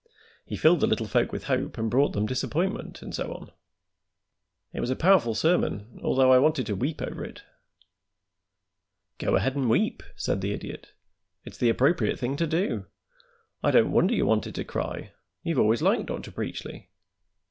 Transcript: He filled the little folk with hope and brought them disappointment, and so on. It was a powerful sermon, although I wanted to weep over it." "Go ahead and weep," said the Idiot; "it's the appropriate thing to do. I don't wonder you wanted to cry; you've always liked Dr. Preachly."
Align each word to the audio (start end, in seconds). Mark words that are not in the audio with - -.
He 0.47 0.55
filled 0.57 0.79
the 0.79 0.87
little 0.87 1.05
folk 1.05 1.31
with 1.31 1.43
hope 1.43 1.77
and 1.77 1.87
brought 1.87 2.13
them 2.13 2.25
disappointment, 2.25 3.03
and 3.03 3.13
so 3.13 3.31
on. 3.35 3.51
It 4.73 4.79
was 4.79 4.89
a 4.89 4.95
powerful 4.95 5.35
sermon, 5.35 5.99
although 6.01 6.33
I 6.33 6.39
wanted 6.39 6.65
to 6.65 6.75
weep 6.75 7.03
over 7.03 7.23
it." 7.23 7.43
"Go 9.19 9.35
ahead 9.35 9.53
and 9.55 9.69
weep," 9.69 10.01
said 10.15 10.41
the 10.41 10.53
Idiot; 10.53 10.91
"it's 11.43 11.59
the 11.59 11.69
appropriate 11.69 12.17
thing 12.17 12.35
to 12.37 12.47
do. 12.47 12.87
I 13.61 13.69
don't 13.69 13.91
wonder 13.91 14.15
you 14.15 14.25
wanted 14.25 14.55
to 14.55 14.63
cry; 14.63 15.11
you've 15.43 15.59
always 15.59 15.83
liked 15.83 16.07
Dr. 16.07 16.31
Preachly." 16.31 16.87